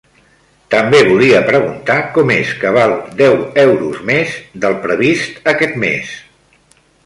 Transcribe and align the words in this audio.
També 0.75 1.01
volia 1.09 1.41
preguntar 1.49 1.97
com 2.15 2.33
és 2.37 2.55
que 2.63 2.73
val 2.79 2.95
deu 3.21 3.37
euros 3.67 4.01
més 4.11 4.35
del 4.65 4.81
previst 4.89 5.55
aquest 5.57 5.81
mes. 5.89 6.19